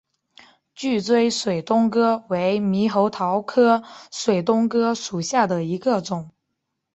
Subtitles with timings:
[0.73, 6.31] 聚锥水东哥为猕猴桃科水东哥属下的一个种。